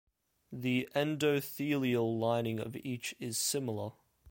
The 0.51 0.89
endothelial 0.95 2.17
lining 2.19 2.59
of 2.59 2.75
each 2.77 3.13
is 3.19 3.37
similar. 3.37 3.91